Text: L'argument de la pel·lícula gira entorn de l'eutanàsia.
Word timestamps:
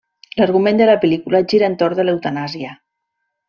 L'argument 0.39 0.79
de 0.79 0.87
la 0.91 0.95
pel·lícula 1.03 1.43
gira 1.53 1.69
entorn 1.73 2.01
de 2.03 2.07
l'eutanàsia. 2.09 2.77